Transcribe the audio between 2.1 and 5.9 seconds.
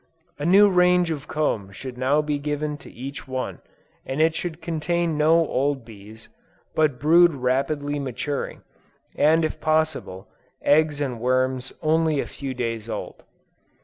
be given to each one, and it should contain no old